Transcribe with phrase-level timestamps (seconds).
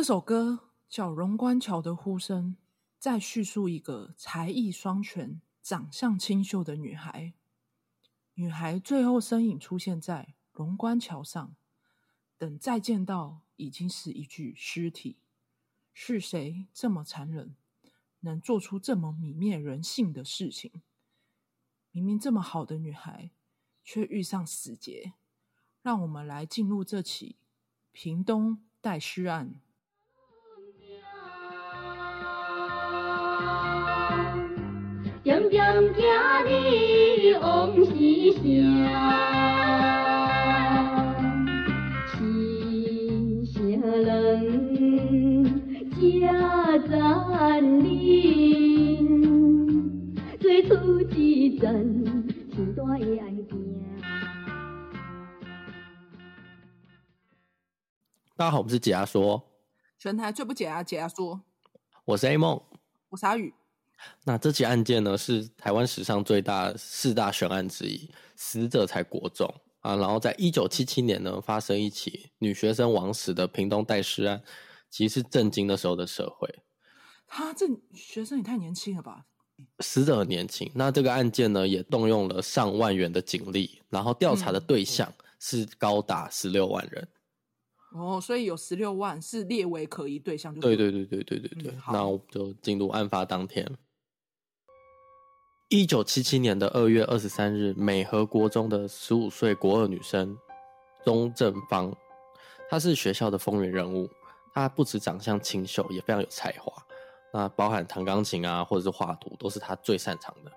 [0.00, 2.56] 这首歌叫《龙观桥的呼声》，
[2.98, 7.34] 在叙述一个才艺双全、长相清秀的女孩。
[8.32, 11.54] 女孩最后身影出现在龙观桥上，
[12.38, 15.18] 等再见到，已经是一具尸体。
[15.92, 17.54] 是谁这么残忍，
[18.20, 20.80] 能做出这么泯灭人性的事情？
[21.90, 23.32] 明明这么好的女孩，
[23.84, 25.12] 却遇上死劫。
[25.82, 27.36] 让我们来进入这起
[27.92, 29.60] 屏东代尸案。
[35.30, 37.92] 点点行哩往死
[38.34, 38.42] 城，
[42.10, 44.34] 亲些人
[45.94, 48.96] 家占领，
[50.40, 53.56] 最初一阵天大的案件。
[58.36, 59.40] 大家好，我们是解压说，
[59.96, 61.40] 全台最不解压解压说，
[62.04, 62.60] 我是 A 梦，
[63.10, 63.54] 我是阿宇。
[64.24, 69.96] 那这起案件呢，是台湾史上最大四大悬案之一，死者才国中啊。
[69.96, 74.42] 然后在一九七七年呢，发生一起女学生枉死的屏东代尸案，
[74.90, 76.48] 其实是震惊那时候的社会。
[77.26, 79.26] 他这学生也太年轻了吧？
[79.80, 80.70] 死者很年轻。
[80.74, 87.08] 那这个案件呢，也动用了上万元的警力，然后调查的对象是高达十六万人。
[87.94, 91.72] 嗯、哦，所以有十六万是列为可疑对象就，对对对对对对对。
[91.72, 93.70] 嗯、那我们就进入案发当天。
[95.70, 100.36] 一九七七年的二月二十三日，美和国中的十五岁国二女生
[101.04, 101.94] 钟正芳，
[102.68, 104.10] 她是学校的风云人物。
[104.52, 106.72] 她不止长相清秀，也非常有才华。
[107.32, 110.50] 那包含弹钢琴啊，或者是画图，都是她最擅长的。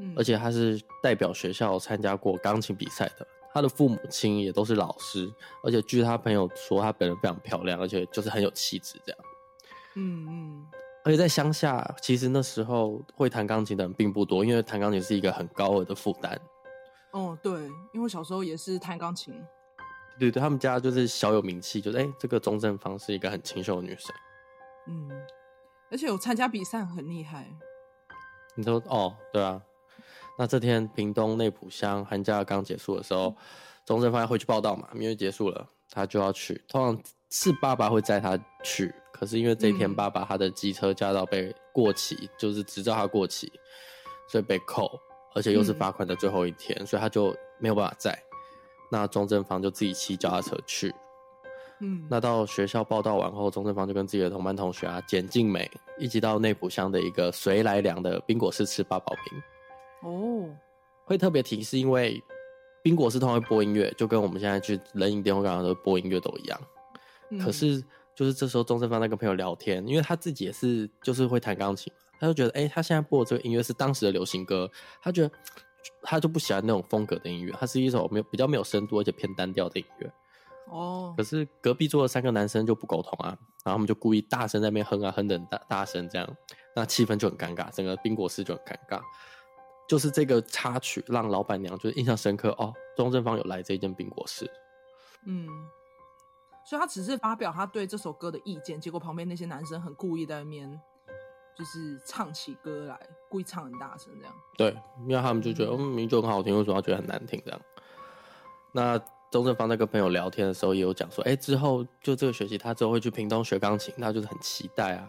[0.00, 3.26] 嗯，而且她是代表学校参加过钢琴比赛的。
[3.50, 5.26] 她的父母亲也都是老师，
[5.62, 9.20] 而且据她朋友说，她本人非常漂亮，而且就是很有气质这样。
[9.94, 10.66] 嗯嗯。
[11.04, 16.40] 而且在乡下，其实那时候会弹钢琴的人并不多，因为弹钢琴是一个很高额的负担。
[17.12, 19.34] 哦，对，因为小时候也是弹钢琴。
[20.18, 24.14] 对对，他们家就是小有名气，就是哎，这个钟正芳是一个很清秀的女生。
[24.86, 25.10] 嗯，
[25.90, 27.46] 而且有参加比赛很厉害。
[28.54, 29.60] 你说哦，对啊。
[30.38, 33.36] 那这天屏东内埔乡寒假刚结束的时候，
[33.84, 36.64] 钟正芳要回去报到嘛，因为结束了，他就要去。
[36.66, 38.94] 通常是爸爸会载他去。
[39.16, 43.50] 可是因为这一天，爸爸他的机车驾照被过期，嗯、就是执照他过期，
[44.28, 45.00] 所以被扣，
[45.36, 48.12] 而且又是罚款的最后一天，嗯、所以他就没有办法在。
[48.90, 50.92] 那钟正芳就自己骑脚踏车去。
[51.78, 60.10] 嗯，那到学校报到完后，钟正芳就跟自己的同班同学啊简静美一起到内埔乡的一个随来良的冰果室吃八宝饼。
[60.10, 60.50] 哦，
[61.04, 62.20] 会特别提是因为
[62.82, 66.60] 冰果室通常会播音乐，就跟我们现在去人营电话刚刚说播音乐都一样。
[67.30, 67.80] 嗯、可是。
[68.14, 74.70] 就是这时候，钟正芳在跟朋友聊天，因为他自己也是就是会弹钢琴，他就觉得，哎、欸，他现在播的这个音乐是当时的流行歌，
[75.02, 75.30] 他觉得
[76.02, 80.12] 他就不喜欢那种风格的音乐，它是一首没有比较没有深度而且偏单调的音乐。
[80.68, 81.12] 哦。
[81.16, 86.36] 可是隔壁桌的三个男生就不苟同啊，然后他们就故意大声在那边哼啊哼的大大声这样，
[86.74, 89.00] 那气氛就很尴尬，整个冰果室就很尴尬。
[89.88, 94.50] 就是这个插曲让老板娘就是印象深刻哦，钟正芳有来这间冰果室。
[95.26, 95.46] 嗯。
[96.64, 100.80] 所以他只是发表他对这首歌的意见，结果旁边那些男生很故意在那边，
[101.54, 102.98] 就是唱起歌来，
[103.28, 104.34] 故意唱很大声这样。
[104.56, 104.76] 对，
[105.06, 107.60] 因为他们就觉得嗯，明明就很好听，为什么要觉得很难听这样？
[108.72, 108.98] 那
[109.30, 115.08] 钟正芳在跟朋友聊天的时候也有讲说，哎、欸，之后就这个学期他之后会去屏东学钢琴，他就是很期待啊，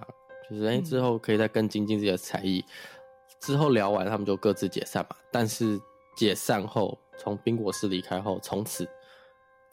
[0.49, 2.59] 就是哎、欸、之后可以再更精进自己的才艺。
[2.67, 2.73] 嗯、
[3.39, 5.15] 之后聊完，他们就各自解散嘛。
[5.31, 5.79] 但是
[6.17, 8.85] 解散后，从冰果室离开后，从此。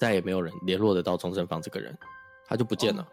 [0.03, 1.97] 再也没有人联络得到钟正芳这个人，
[2.45, 3.07] 他就不见了。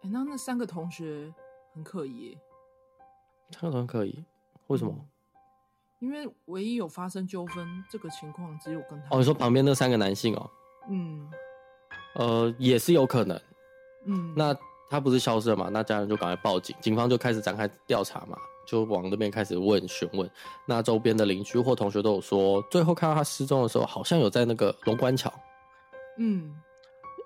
[0.00, 1.30] 哎、那那三个同学
[1.74, 2.34] 很可疑。
[3.50, 4.24] 三个同学可疑？
[4.68, 4.94] 为什么？
[5.98, 9.14] 因为唯一有发生纠纷这个情况只有跟他。
[9.14, 10.50] 哦，你说旁边那三个男性哦？
[10.88, 11.30] 嗯。
[12.14, 13.38] 呃，也是有可能。
[14.06, 14.32] 嗯。
[14.34, 14.56] 那
[14.88, 15.68] 他不是消失了嘛？
[15.70, 20.30] 那家人就赶快报警，警方就开始展开调查嘛，就往那边开始问询问。
[20.64, 25.30] 那周边的邻居或同学都有说，最后看到他失踪的时候，好像有在那个龙观桥。
[26.18, 26.54] 嗯，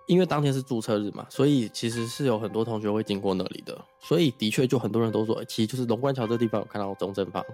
[0.07, 7.45] 因为当天是注册日嘛，所以其实是有很多同学会经过那里的，所以的确就很多人都说，其实就是龙观桥这地方有看到钟正芳。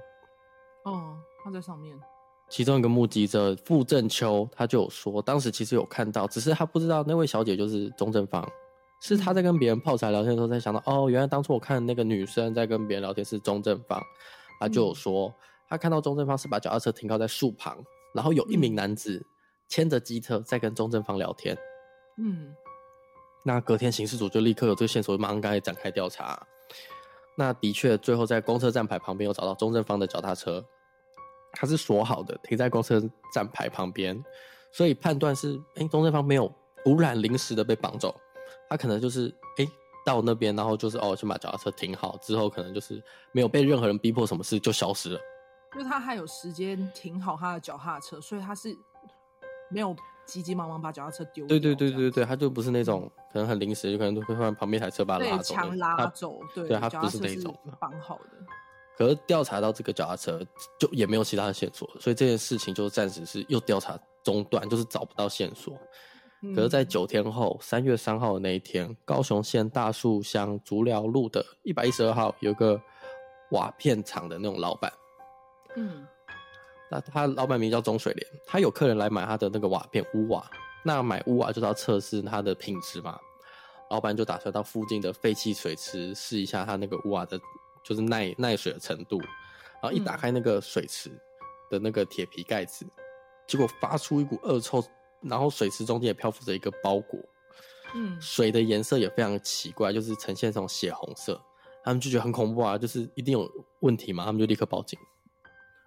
[0.84, 1.98] 哦，他在上面。
[2.48, 8.48] 其中一个目击者傅正秋，他就有说，当时其实有看到，只是他不知道那位小姐就是钟正芳，
[9.02, 14.00] 是他在跟别人泡茶聊天的时候才想到，哦，原来当初我看那个女生在跟别人聊天是钟正芳，
[14.60, 15.34] 他就有说，
[15.68, 17.76] 他看到钟正芳是把脚踏车停靠在树旁，
[18.14, 19.26] 然后有一名男子。
[19.68, 21.56] 牵着机车在跟钟正芳聊天，
[22.18, 22.54] 嗯，
[23.44, 26.40] 那隔天刑事组就立刻有这个线索，马上开始展开调查。
[27.36, 30.64] 那的确，最后在公车站牌旁边有找到钟正方的脚踏车，
[31.52, 32.98] 它是锁好的，停在公车
[33.32, 34.22] 站牌旁边，
[34.72, 36.50] 所以判断是，哎，钟正方没有
[36.84, 38.18] 突然临时的被绑走，
[38.70, 39.28] 他可能就是，
[39.58, 39.68] 哎，
[40.04, 43.02] 到那边，然后就是哦，先把脚踏车停好，之后可能就是
[43.32, 45.20] 没有被任何人逼迫，什么事就消失了。
[45.76, 48.74] 因为他还有时间停好他的脚踏车，所以他是
[49.70, 49.94] 没有。
[50.26, 51.46] 急急忙忙把脚踏车丢。
[51.46, 55.54] 对对对对对，他就不是那种可能很临时，就可能会换旁边一台车把他拉走。
[55.54, 58.30] 强拉走，他对，对他不是那种绑好的。
[58.98, 60.44] 可是调查到这个脚踏车，
[60.80, 65.78] 就也没有其他的线索，所以这件事情就暂时是又调查中断，就是找不到线索。
[66.42, 72.82] 嗯、可是，在九天后，三月三号的那一天，高雄县大树乡竹寮路的一百一十二号，有个
[73.52, 74.92] 瓦片厂的那种老板，
[75.76, 76.04] 嗯。
[76.90, 80.48] 那他老板名叫钟水莲，他有客人来买他的那个瓦片屋瓦，
[80.84, 83.18] 那买屋瓦就是要测试它的品质嘛。
[83.90, 87.38] 老板就打算到附近的废弃水池试一下他那个屋瓦的，
[87.84, 89.18] 就是耐耐水的程度。
[89.80, 91.10] 然后一打开那个水池
[91.70, 92.90] 的那个铁皮盖子，嗯，
[93.46, 94.82] 结果发出一股恶臭，
[95.20, 97.20] 然后水池中间也漂浮着一个包裹，
[97.94, 101.40] 嗯，水的颜色也非常奇怪，就是呈现这种血红色。
[101.84, 103.48] 他们就觉得很恐怖啊，就是一定有
[103.80, 104.98] 问题嘛，他们就立刻报警。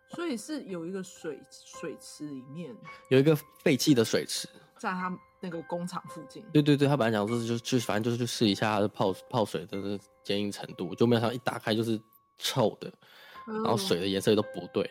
[0.10, 2.76] 所以是有一个水水池里面
[3.10, 4.48] 有一个废弃的水池，
[4.78, 6.44] 在他那个工厂附近。
[6.52, 12.00] 对对对，他本来想说是就就反正就是去试一下它的泡泡水的坚硬程度，就没有想到一打开就是
[12.38, 12.92] 臭的，
[13.46, 14.84] 然后水的颜色也都不对，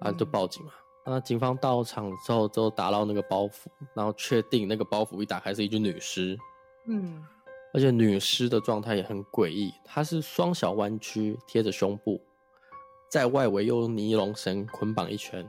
[0.00, 0.72] 然后就报警嘛。
[1.04, 6.38] 那、嗯、警方到场之后，之后打捞那个包袱，然后确定那个包袱一打开是一具女尸。
[6.86, 7.24] 嗯，
[7.72, 12.24] 而且女尸的状态也很诡异，她是双小弯曲贴着胸部。
[13.12, 15.46] 在外围用尼龙绳捆绑一圈，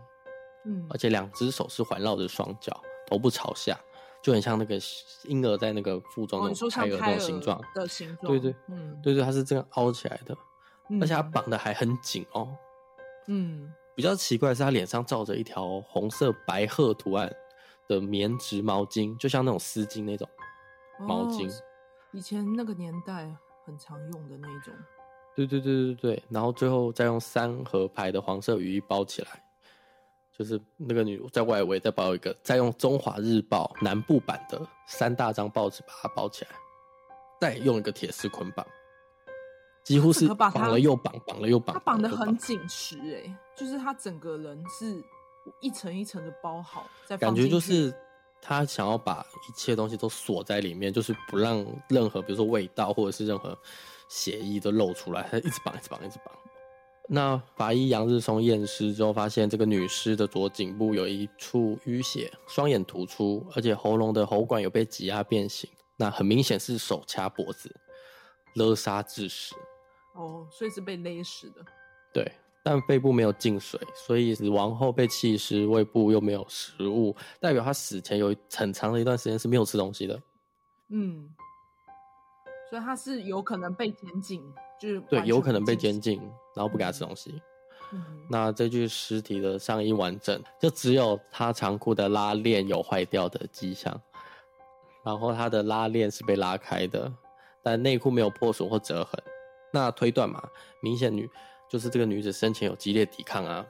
[0.65, 2.77] 嗯，而且两只手是环绕着双脚，
[3.07, 3.79] 头部朝下，
[4.21, 4.77] 就很像那个
[5.23, 8.13] 婴儿在那个腹中那种胎儿那种形状的形。
[8.17, 10.35] 状，对对，嗯，对对，它是这样凹起来的，
[10.89, 12.53] 嗯、而且它绑的还很紧哦，
[13.27, 17.33] 嗯，比较奇怪的是，它脸上罩着一条红色白鹤图案
[17.87, 20.27] 的棉质毛巾，就像那种丝巾那种
[20.99, 21.63] 毛巾，哦、
[22.11, 23.33] 以前那个年代
[23.65, 24.73] 很常用的那种。
[25.35, 29.43] 对对对对对，然后最后再用三合牌的黄色雨衣包起来，
[30.37, 36.51] 就是那个女在外围再包一个，再用中华日报南部版的三大张报纸把它包起来，
[37.41, 38.63] 再用一个铁丝捆绑，
[39.83, 45.03] 几乎是绑了又绑，绑了又绑，它绑的很紧实哎，就是他整个人是
[45.61, 47.91] 一层一层的包好，再感觉就是
[48.39, 53.57] 他想要把一切东西都锁在里面，就是不让任何比如说味道或者是任何。
[54.13, 56.31] 血液都露出来，他一直绑，一直绑，一直绑。
[57.09, 65.67] 那法医杨日松验尸之后，发现这个女尸的左颈部有一处淤血，双眼突出，而且喉咙的喉管有被挤压变形。
[65.97, 67.75] 那很明显是手掐脖子，
[68.53, 69.55] 勒杀致死。
[70.13, 71.65] 哦，所以是被勒死的。
[72.13, 72.31] 对，
[72.63, 80.21] 但肺部没有进水，所以死亡后被弃尸，胃部又没有食物，代表他死前有很长的一段时间是没有吃东西的。
[80.89, 81.27] 嗯。
[82.73, 84.43] 所以他是有可能被监禁，
[84.81, 86.19] 就是对，有可能被监禁，
[86.55, 87.39] 然后不给他吃东西。
[87.91, 93.95] 嗯，那这具尸体的上衣完整，就只有他长裤的拉链有坏掉的迹象，
[95.03, 97.13] 然后他的拉链是被拉开的，
[97.61, 99.23] 但内裤没有破损或折痕。
[99.71, 100.41] 那推断嘛，
[100.81, 101.29] 明显女
[101.69, 103.63] 就是这个女子生前有激烈抵抗啊，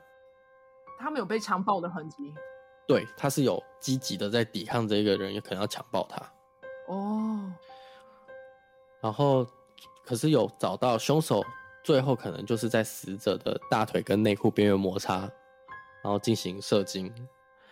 [0.98, 2.34] 她没有被强暴的痕迹。
[2.88, 6.22] 对，她是有积极的在抵抗这一个人，也可能要强暴她。
[6.88, 7.52] 哦。
[9.04, 9.46] 然后，
[10.06, 11.44] 可是有找到凶手，
[11.84, 15.30] 最后可能就是在死者的大腿跟内裤边缘摩擦，
[16.02, 17.14] 然后进行射精。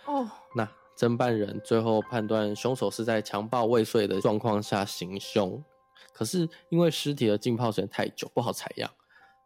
[0.06, 5.64] 哦，那侦办人最后判断凶手是在强暴未遂的状况下行凶，
[6.12, 8.92] 可是因为尸体的浸泡时间太久，不好采样，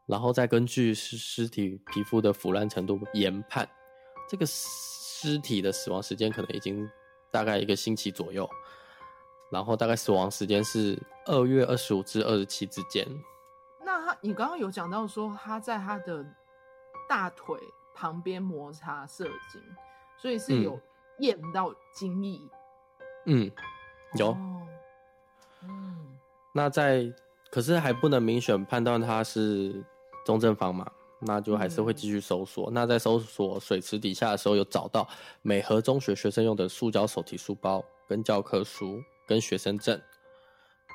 [0.08, 3.70] 然后再根据尸尸体皮肤的腐烂程度研判，
[4.28, 6.90] 这个尸体的死亡时间可能已经
[7.32, 8.50] 大概一个星期左右。
[9.50, 13.08] 然后大概死亡时间是二月二十五至二十七之间。
[13.84, 16.26] 那他，你刚刚有讲到说他在他的
[17.08, 17.58] 大腿
[17.94, 19.62] 旁边摩擦射精，
[20.18, 20.80] 所以是有
[21.20, 22.42] 验到精液。
[23.26, 23.52] 嗯，
[24.18, 24.30] 有。
[24.30, 24.68] 哦、
[25.64, 26.18] 嗯，
[26.52, 27.12] 那在
[27.52, 29.84] 可是还不能明显判断他是
[30.26, 30.92] 中正方嘛？
[31.20, 32.70] 那就还是会继续搜索。
[32.70, 35.08] 嗯、那在搜索水池底下的时候，有找到
[35.42, 39.02] 美和中学学生用的塑胶手提书包跟教科书。
[39.26, 40.00] 跟学生证，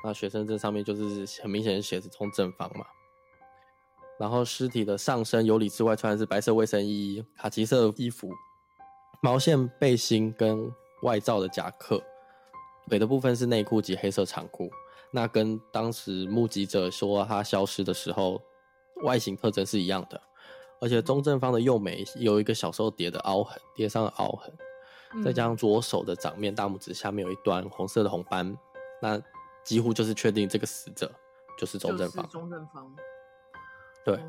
[0.03, 2.85] 那学生证上面就是很明显写着钟正方嘛。
[4.19, 8.31] 然后尸体的上身由里至外穿的是白色卫生衣、卡其色衣服、
[9.21, 10.71] 毛线背心跟
[11.01, 11.99] 外罩的夹克，
[12.87, 14.69] 腿的部分是内裤及黑色长裤。
[15.11, 18.41] 那跟当时目击者说他消失的时候
[19.03, 20.21] 外形特征是一样的，
[20.79, 24.55] 而且钟正方的右眉有一个小时候叠的凹痕，叠上的凹痕，
[25.23, 28.57] 再加上左手的掌面大拇指下面有一端红色的红斑，
[29.01, 29.21] 那
[29.63, 31.11] 几乎就是确定这个死者
[31.57, 32.27] 就是钟正方。
[32.29, 32.95] 钟正方，
[34.05, 34.19] 对。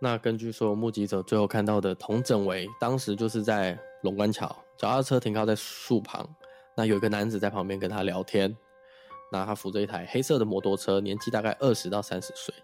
[0.00, 6.24] 那根据所有目击者最后看到的童整为，当时就是在龙观桥，脚踏车停靠在树旁，
[6.76, 8.56] 那有一个男子在旁边跟他聊天。
[9.32, 12.54] 那他扶着一台黑色的摩托车，年纪大概二十到三十岁，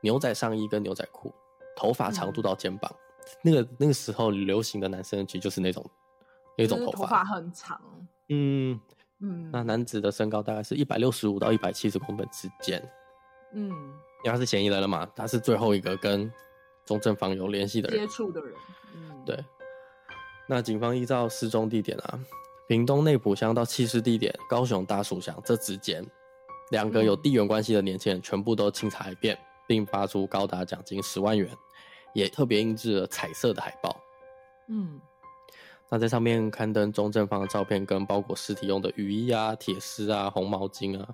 [0.00, 1.34] 牛仔上衣跟牛仔裤，
[1.76, 2.90] 头发长度到肩膀。
[2.94, 5.84] 嗯、那个那个时候流行的男生其实就是那种
[6.56, 7.80] 那种头发，头发很长。
[8.28, 8.80] 嗯
[9.20, 9.50] 嗯。
[9.52, 12.82] 那男子的身高大概是一百六十五到一百七十公分之间。
[13.52, 13.68] 嗯。
[14.24, 16.30] 因为他是嫌疑人了嘛，他是最后一个跟
[16.84, 18.54] 中正方有联系的人，接触的人。
[18.94, 19.22] 嗯。
[19.24, 19.44] 对。
[20.48, 22.18] 那警方依照失踪地点啊。
[22.68, 26.04] 屏东内埔乡到弃尸地点高雄大树乡这之间，
[26.72, 31.48] 两个有地缘关系的年轻人全部都清查一遍，并发出高达奖金十万元，
[32.12, 33.96] 也特别印制了彩色的海报。
[34.68, 35.00] 嗯，
[35.90, 41.08] 那在上面刊登钟正方的照片跟包裹尸体用的雨衣啊、铁丝啊、红毛巾啊。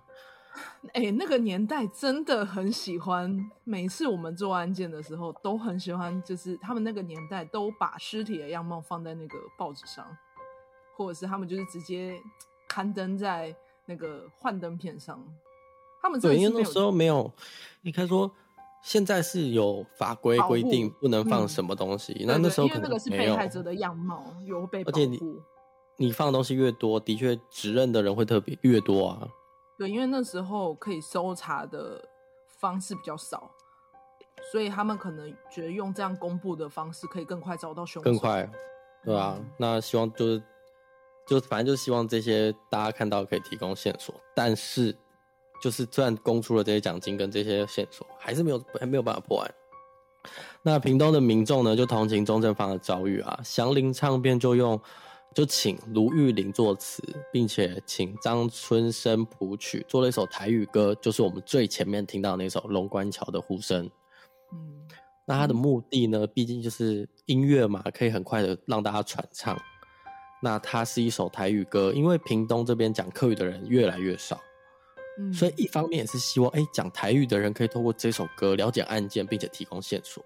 [0.92, 10.06] 哎、欸，那个年代真的很喜欢，每次我们做案件的时候都很喜欢，就是他们那个年代都把尸体的样貌放在那个报纸上。
[10.94, 12.20] 或者是他们就是直接
[12.68, 13.52] 刊登在
[13.86, 15.18] 那个幻灯片上，
[16.02, 17.32] 他们对，因为那时候没有，
[17.80, 18.30] 你看说
[18.82, 25.20] 现在是有法规规定不能放什么东西，那、嗯、那时候可能没有，因为那个是被害者的样貌有被保护，而且你
[25.96, 29.28] 你放的东西越多，的确指认的人会特别越多啊。
[29.78, 32.04] 对，因为那时候可以搜查的
[32.60, 33.50] 方式比较少，
[34.50, 38.50] 所以他们可能觉得用这样公布的方式可以更快找到凶手，更快，
[39.04, 40.42] 对啊，嗯、那希望就是。
[41.24, 44.92] 就反正就是希望这些大家看到可以提供线索，但是
[45.62, 49.54] 就是虽然公出了这些奖金跟这些线索，还是没有还没有办法破案。
[50.60, 54.78] 那屏东的民众呢，就同情钟正方的遭遇啊，祥林唱片就用
[55.34, 57.02] 就请卢玉玲作词，
[57.32, 63.86] 并且请张春生谱曲，做了一首台语歌，就是我们最前面听到的那首《龙观桥的呼声》。
[64.52, 64.88] 嗯，
[65.24, 69.56] 那他的目的呢，毕竟就是音乐嘛，可以很快的让大家传唱。
[70.44, 74.40] 那它是一首台语歌，因为屏东这边讲客语的人越来越少，
[75.18, 80.24] 嗯，所以一方面也是希望，哎、欸，讲台语的人可以透过这首歌了解案件，并且提供线索。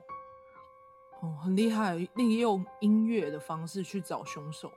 [1.21, 4.71] 哦，很厉害，利用音乐的方式去找凶手。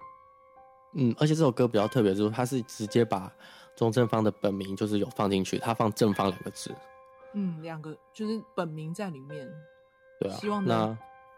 [0.93, 3.31] 嗯，而且这首歌比较特别，就是它是直接把
[3.75, 6.73] 钟正方的本名就是有放进去，他放正方两个字。
[7.33, 9.47] 嗯，两个就是本名在里面。
[10.19, 10.97] 对啊，希望那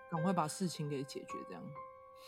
[0.09, 1.61] 赶快把事情给解决，这样。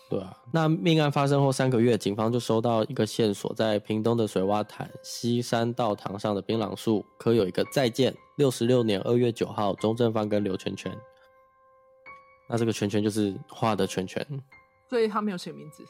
[0.10, 10.96] 对啊，那命案发生后三个月，警方就收到一个线索，在屏东的水洼潭西山道堂上的槟榔树，刻有一个“再见，六十六年二月九号，钟正芳跟刘全全”。
[12.48, 14.24] 那这个圈圈就是画的圈圈，
[14.88, 15.84] 所以他没有写名字，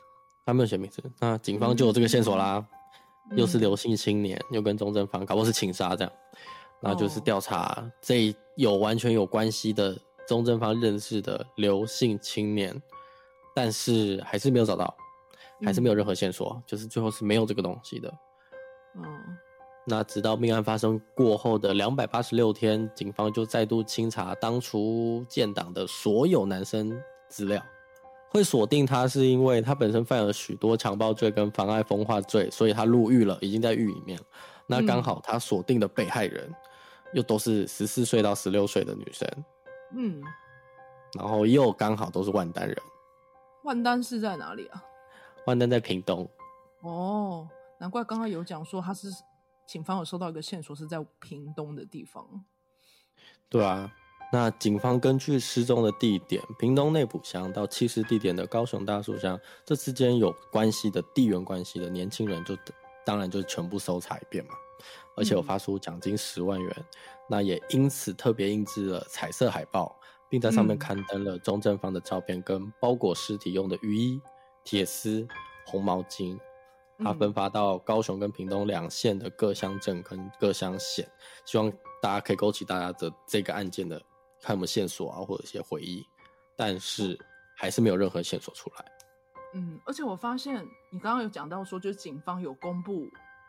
[0.46, 1.03] 他没有写名字。
[1.20, 2.65] 那警方就有这个线索啦，
[3.32, 6.13] 嗯、又是刘姓青年，又跟钟正芳搞不好是情杀这样，
[6.79, 12.82] 那就是调查这有完全有关系的钟正芳认识的刘姓青年。
[13.53, 14.95] 但是还是没有找到，
[15.63, 18.13] 还是没有任何线索，嗯、就是最后是没有这个东西的。
[18.95, 19.03] 嗯，
[19.86, 26.91] 那直到命案发生过后的两百八十六天，警方就再度清查当初建档的所有男生
[27.29, 27.62] 资料，
[28.29, 34.19] 会锁定他是因为他本身犯了许多强暴罪跟妨碍风化罪，所以他入狱了，已经在狱里面。
[34.65, 36.50] 那刚好他锁定的被害人
[37.13, 39.27] 又都是十四岁到十六岁的女生，
[39.95, 40.22] 嗯，
[41.17, 42.77] 然后又刚好都是万丹人。
[43.63, 44.84] 万丹是在哪里啊？
[45.46, 46.29] 万丹在屏东。
[46.82, 47.48] 哦，
[47.79, 49.08] 难怪刚刚有讲说他是
[49.65, 52.27] 警方有收到一个线索是在屏东的地方。
[53.50, 53.91] 对啊，
[54.32, 62.58] 那警方根据失踪的地点屏东内埔乡到弃尸地点的高雄大树乡，这之间有关系的地缘关系的年轻人就
[63.05, 64.51] 当然就全部搜查一遍嘛，
[65.15, 66.86] 而且有发出奖金十万元，嗯、
[67.29, 69.98] 那也因此特别印制了彩色海报。
[70.33, 74.19] 并在上面刊登了钟正方的照片，跟包裹尸体用的雨衣、
[74.63, 75.27] 铁丝、
[75.63, 76.35] 红毛巾。
[76.97, 81.07] 他分发到高雄跟屏东两县的各乡镇跟各乡县，
[81.45, 81.71] 希望
[82.01, 84.01] 大家可以勾起大家的这个案件的
[84.41, 86.03] 看有没有线索啊，或者一些回忆。
[86.55, 87.15] 但是
[87.55, 88.85] 还是没有任何线索出来。
[89.53, 93.05] 嗯，而且我发现你刚刚有讲到说，就是警方有公布。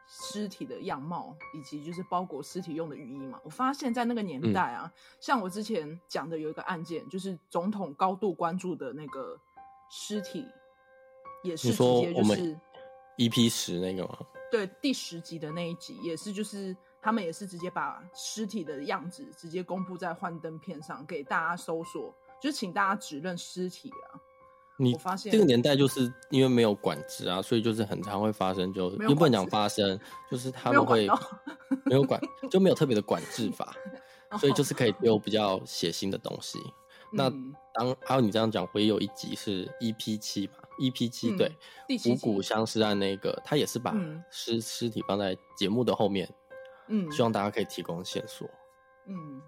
[0.06, 3.40] 尸体的样貌，以及就是包裹尸体用的雨衣嘛。
[3.42, 9.38] 我发现，在那个年代啊，嗯、像我之前讲的有一个案件，就是总统高度关注的那个
[9.90, 10.46] 尸体，
[11.42, 12.58] 也是直接就是
[13.16, 14.18] EP 十那个吗？
[14.50, 24.20] 对，第十集的那一集也是，就是他们也是直接把尸体的样子直接公布在幻灯片上给大家搜索，就是请大家指认尸体啊。
[24.76, 31.06] 你发现这个年代就是因为没有管制啊，所以就是很常会发生就，就又不能讲发生，就是他们会
[31.84, 33.72] 没有管，就没有特别的管制法，
[34.40, 36.58] 所以就是可以丢比较血腥的东西。
[37.12, 37.30] 那
[37.72, 41.52] 当还有你这样讲，我也有一集是 EP 七吧，EP 七、嗯、对，
[42.10, 43.94] 五谷相思案那个，他也是把
[44.30, 46.28] 尸尸体放在节目的后面，
[46.88, 48.50] 嗯，希望大家可以提供线索，
[49.06, 49.40] 嗯，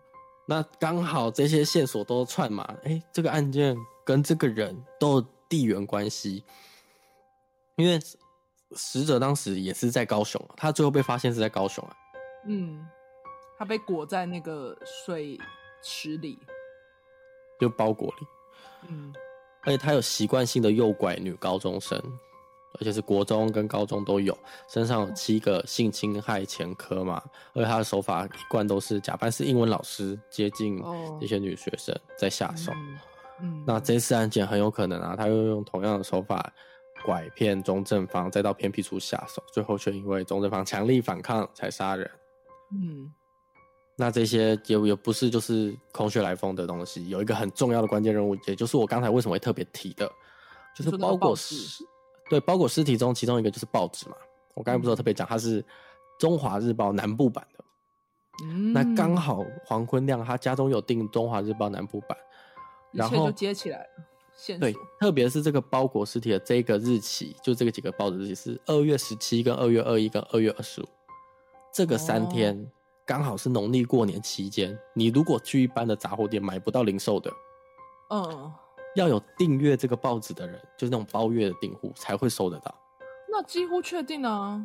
[0.47, 3.77] 那刚好这些线索都串嘛，哎、欸，这个案件。
[4.07, 6.45] 跟这个人都有地缘关系，
[7.75, 8.01] 因为
[8.71, 11.97] 死者当时也是在高雄，他最后被发现是在高雄啊。
[12.47, 12.87] 嗯，
[13.59, 15.37] 他被裹在那个水
[15.83, 16.39] 池里，
[17.61, 18.27] 就包裹里。
[18.89, 19.13] 嗯，
[19.63, 22.01] 而且他有习惯性的诱拐女高中生，
[22.79, 24.37] 而且是国中跟高中都有，
[24.69, 27.21] 身上有七个性侵害前科嘛。
[27.55, 30.81] 而且他的手法一贯都是假扮是英文老师，接近
[31.21, 32.71] 这些女学生在下手。
[32.73, 32.99] 嗯
[33.41, 36.53] 嗯，那这次案件很有可能啊，他又用同样的手法
[37.05, 42.11] 拐骗钟正方，再到偏僻处下手，最后却因为钟正方强力反抗才杀人。
[42.73, 43.13] 嗯，
[43.95, 50.11] 那这些也也不是就是空穴来风的东西，有一个很重要的关键任务，也就是我刚才为什么会特别提的，
[50.75, 51.85] 就是包裹尸，
[52.31, 54.17] 对，包裹尸体中其中一个就是报纸嘛。
[54.55, 55.63] 我刚才不是有特别讲，它是
[56.19, 57.65] 中华日报南部版的。
[58.45, 62.17] 嗯，那刚好黄坤亮他家中有订中华日报南部版。
[62.93, 70.89] 然后就接起来了，对，特别是这个包裹尸体的这个日期，就这个几个报纸日期是二月十七、跟二月二一、跟二月二十五，
[71.73, 72.71] 这个三天
[73.05, 74.75] 刚好是农历过年期间。
[74.75, 77.31] 哦、你如果去一般的杂货店买不到零售的，
[78.11, 78.53] 嗯，
[78.95, 82.75] 要有订阅这个报纸的人，就是那种包月的订户才会收得到。
[83.31, 84.65] 那几乎确定啊，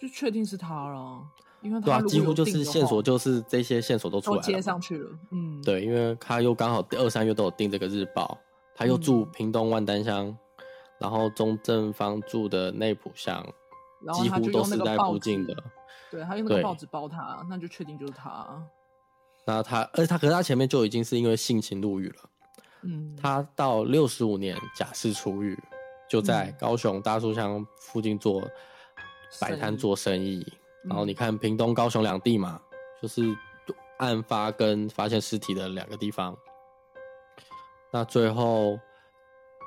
[0.00, 1.22] 就确定是他了。
[1.62, 5.10] 因为对啊，几乎就是线索，就是这些线索都出来了，接上去了。
[5.30, 8.38] 嗯，对，因为他又刚好二三月都有订这个日报，
[8.74, 10.36] 他又住屏东万丹乡，嗯、
[10.98, 13.44] 然后钟正方住的内浦乡，
[14.14, 15.54] 几乎都是在附近的。
[16.10, 18.46] 对，他用那个报纸包他，那就确定就是他。
[19.46, 22.16] 那他，而且他，可是他前面就已经是因为性侵入狱了。
[22.82, 25.58] 嗯，他到六十五年假释出狱，
[26.08, 28.42] 就在高雄大树乡附近做
[29.38, 30.46] 摆摊做生意。
[30.88, 32.60] 然后你看，屏东、高雄两地嘛，
[33.02, 33.22] 就是
[33.98, 36.36] 案发跟发现尸体的两个地方。
[37.92, 38.78] 那最后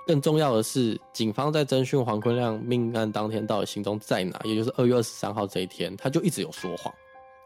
[0.08, 6.94] 更重要的是，警方在侦讯黄坤亮命案当天到底行踪在哪，也就是二月二十三号这一天，他就一直有说谎，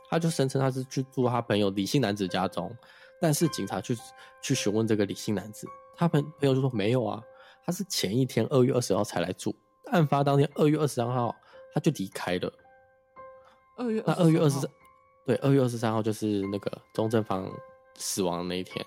[0.10, 2.74] 他就声称他是去住他朋友李姓男子家中，
[3.20, 3.98] 但是警察去
[4.42, 7.22] 去询问这个李姓男子，他朋朋友就说没有啊，
[7.66, 9.54] 他是前一天二月二十号才来住，
[9.92, 11.36] 案发当天二月二十三号
[11.74, 12.54] 他就离开了。
[13.78, 14.70] 二月那二月二十三，
[15.26, 17.50] 对，二月二十三号就是那个钟正方
[17.96, 18.86] 死亡的那一天。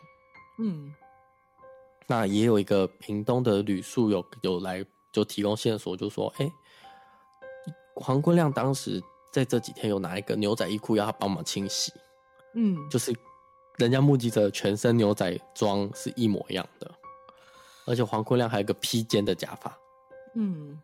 [0.58, 0.92] 嗯，
[2.06, 6.52] 那也有一个屏东的旅宿有有来就提供线索，就说，哎、欸，
[7.94, 9.00] 黄坤亮当时
[9.32, 11.92] 在这几天有拿一个牛仔衣裤要他帮忙清洗。
[12.54, 13.14] 嗯，就是
[13.76, 16.90] 人家目击者全身牛仔装是一模一样的，
[17.86, 19.78] 而且黄坤亮还有个披肩的假发。
[20.34, 20.76] 嗯。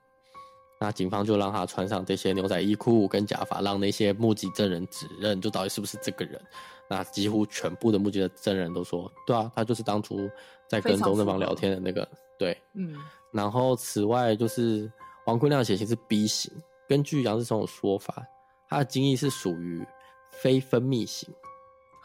[0.78, 6.40] 那警方就让他穿上这些牛仔衣裤跟假发，让那些目击证人指认，就到底是不是这个人。
[6.88, 10.30] 那几乎全部的目击的证人都说，对啊，他就是当初
[10.68, 12.08] 在跟钟正方聊天的那个。
[12.38, 12.96] 对，嗯。
[13.32, 14.90] 然后此外就是
[15.26, 16.52] 王坤亮的血型是 B 型，
[16.88, 18.24] 根据杨志松的说法，
[18.68, 19.84] 他的精液是属于
[20.30, 21.28] 非分泌型。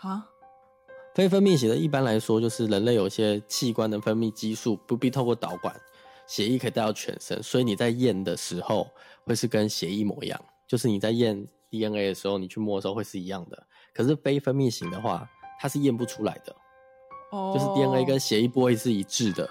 [0.02, 0.26] 啊？
[1.14, 5.76] 非分泌型的，一般来说就是人类有些器官的分泌激素不必透过导管。
[6.32, 8.90] 血液可以带到全身，所以你在验的时候
[9.26, 10.46] 会是跟血一模一样。
[10.66, 13.68] 就是你在验 DNA 的时候，你去摸的时候会是一样的。
[13.94, 16.56] 可是非分泌型的话，它是验不出来的。
[17.32, 19.50] 哦，就是 DNA 跟血液不会是一致的。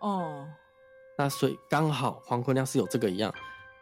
[0.00, 0.48] 哦，
[1.18, 3.30] 那所以刚好黄坤亮是有这个一样。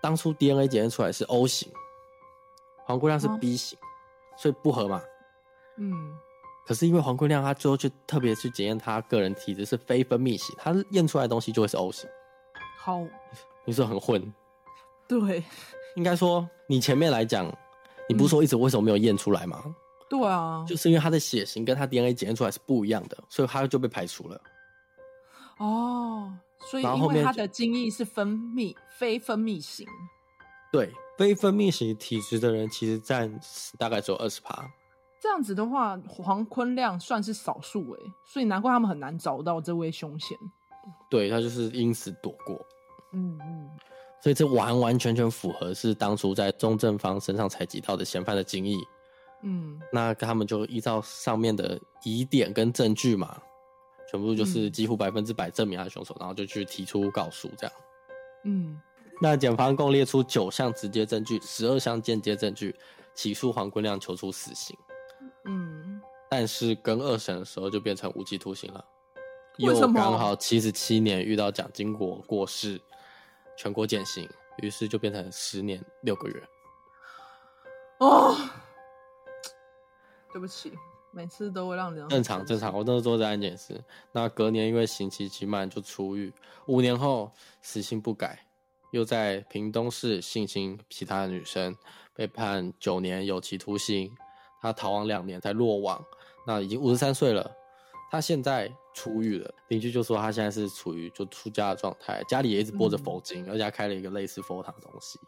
[0.02, 1.70] 当初 DNA 检验出来是 O 型，
[2.84, 3.86] 黄坤亮是 B 型，哦，
[4.36, 5.00] 所以不合嘛。
[5.78, 5.94] 嗯。
[6.66, 12.10] 可是因为黄坤亮他最后就特别去检验他个人体质是非分泌型，他验出来的东西就会是 O 型。
[12.84, 13.02] 好，
[13.64, 14.30] 你是很混，
[15.08, 15.42] 对，
[15.96, 17.50] 应该说你前面来讲，
[18.10, 19.62] 你不是说一直为什么没有验出来吗？
[19.64, 19.74] 嗯？
[20.10, 24.38] 对啊，就是因为他的血型跟他 DNA 检验出来是不一样的，所以他就被排除了。
[25.56, 26.30] 哦，
[26.70, 29.88] 所以因为他的精液是分泌非分泌型，
[30.70, 33.40] 对，非分泌型体质的人其实占
[33.78, 34.62] 大概只有二十趴。
[35.22, 40.36] 这样子的话，黄坤亮算是少数哎，所以难怪他们很难找到这位凶嫌。
[41.08, 42.60] 对，他就是因此躲过。
[43.14, 43.70] 嗯嗯，
[44.20, 48.76] 所以这完完全全符合是当初在中正方身上采集到的嫌犯的精液，
[49.42, 53.40] 嗯，那他们就依照上面的疑点跟证据嘛，
[54.10, 57.76] 全部就是几乎百分之百证明他是凶手，嗯，然后就去提出告诉这样。
[58.44, 58.80] 嗯，
[59.22, 62.74] 那检方共列出九项直接证据，十二项间接证据，
[63.14, 64.76] 起诉黄坤亮求处死刑。
[65.44, 68.84] 嗯，但是跟二审的时候就变成无期徒刑了。
[69.58, 72.80] 又刚好七十七年遇到蒋经国过世，
[73.56, 76.42] 全国减刑，于是就变成十年六个月。
[77.98, 78.36] 哦。
[80.32, 80.76] 对不起，
[81.12, 82.76] 每次都会让人正常正常。
[82.76, 86.32] 我那时候在安检室，那隔年因为刑期期满就出狱，
[86.66, 87.30] 五年后
[87.62, 88.44] 死性不改，
[88.90, 91.76] 又在屏东市性侵其他的女生，
[92.12, 94.12] 被判九年有期徒刑。
[94.60, 96.04] 他逃亡两年才落网，
[96.44, 97.48] 那已经五十三岁了。
[98.14, 105.18] 他现在出狱了，邻居就说他现在是处于就出家的状态，家里也一直播着佛经，嗯、而且开了一个类似佛堂的东西。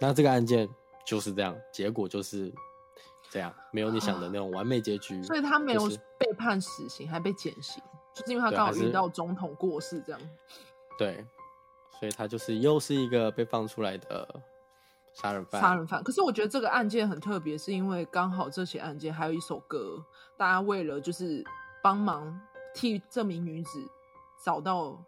[0.00, 0.68] 那这个案件
[1.04, 2.52] 就是这样，结果就是。
[3.28, 7.82] 这样没有你想的那种完美结局，所以他没有被判死刑，还被减刑，
[8.14, 10.20] 就是因为他刚好遇到总统过世这样。
[10.96, 11.26] 对，
[11.98, 14.42] 所以他就是又是一个被放出来的
[15.12, 15.60] 杀人犯。
[15.60, 16.04] 杀人犯。
[16.04, 20.00] 可是我觉得这个案件很特别，是因为刚好这起案件还有一首歌，
[20.36, 21.44] 大家为了就是
[21.86, 22.40] 帮忙
[22.74, 23.88] 替这名女子
[24.44, 25.00] 找到，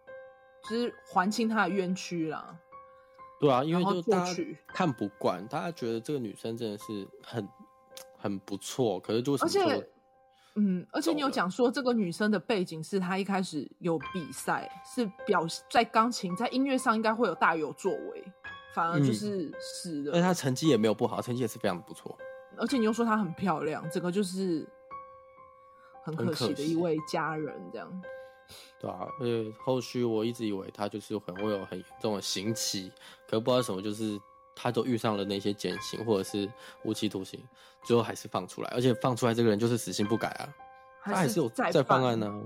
[0.70, 2.56] 就是还清她的冤屈啦。
[3.40, 4.32] 对啊，因为就大家
[4.68, 7.48] 看不惯，大家觉得这个女生真的是很。
[8.20, 9.88] 很不错，可是就是而且，
[10.56, 18.24] 嗯，而且你有讲说这个女生的背景是她一开始有比赛，是表在钢琴在音乐上应该会有大有作为，
[18.74, 20.12] 反而就是死了。
[20.12, 22.18] 而且她成绩也没有不好，成绩也是非常不错。
[22.56, 24.68] 而且你又说她很漂亮，这个就是
[26.16, 28.02] 很可惜的一位家人，这样。
[28.80, 32.90] 对啊，而且后续我一直以为他就是很会有很严重的刑期，
[33.28, 34.18] 可不知道什么就是。
[34.60, 37.40] 他都遇上了那些减刑或者是无期徒刑，
[37.84, 40.52] 最后还是放出来，而且放出来这个人就是死性不改啊，
[41.00, 42.42] 他还是有再犯案呢、啊。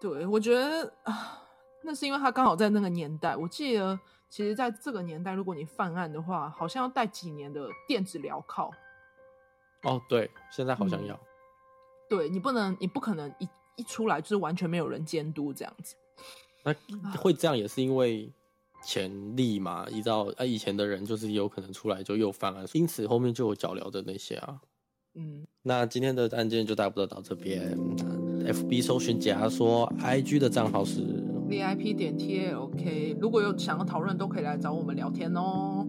[0.00, 1.40] 对，我觉得啊，
[1.84, 3.36] 那是因为他刚好在那个年代。
[3.36, 3.96] 我记得，
[4.28, 8.72] 其实在这个年代，如果你犯案的话，好像要带几年的电子镣铐。
[9.84, 11.14] 哦，对，现在好像要。
[11.14, 11.20] 嗯、
[12.08, 15.94] 对，你不能，你不可能一一出来就是完全没有人监督这样子。
[16.64, 16.74] 那
[17.16, 18.32] 会这样也是因为。
[18.84, 24.60] 潜力嘛，依照啊以前的人就是有可能出来就又犯案，因此后面就有脚镣的那些啊。
[25.16, 27.76] 嗯，那今天的案件就大不了到这边。
[28.46, 31.00] FB 搜寻解压说，IG 的账号是
[31.50, 35.84] VIP 点 TALK，如果有想要讨论，都可以来找我们聊天哦。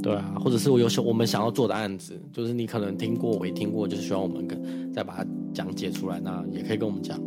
[0.00, 7.18] 对啊，或者是我有我们想要做的案子，就是你可能听过，我也听过，就是希望我们跟再把它讲解出来，那也可以跟我们讲，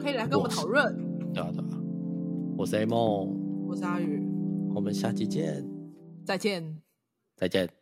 [0.00, 0.84] 可以来跟我们讨论。
[1.32, 1.80] 对啊对啊，
[2.56, 4.26] 我是 A 梦，我是阿宇。
[4.74, 5.64] 我们下期见，
[6.24, 6.82] 再见，
[7.36, 7.75] 再见。